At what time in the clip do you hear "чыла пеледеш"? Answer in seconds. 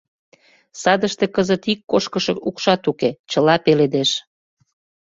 3.31-4.11